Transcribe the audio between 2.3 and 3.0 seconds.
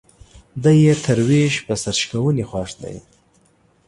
خوښ دى.